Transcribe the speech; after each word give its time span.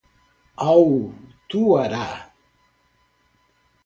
autuará 0.67 2.07